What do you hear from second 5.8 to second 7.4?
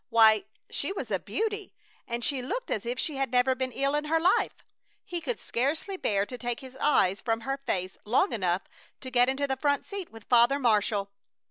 bear to take his eyes